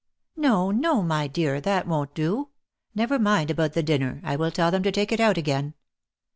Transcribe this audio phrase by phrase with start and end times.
[0.35, 2.49] "No, no, my dear, that won't do.
[2.95, 5.75] Never mind about the dinner I will tell them to take it out again."